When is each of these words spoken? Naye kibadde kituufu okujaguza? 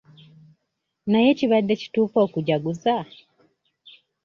Naye 1.11 1.29
kibadde 1.39 1.73
kituufu 1.81 2.17
okujaguza? 2.25 2.95